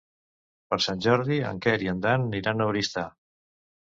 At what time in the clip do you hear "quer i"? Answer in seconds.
1.67-1.91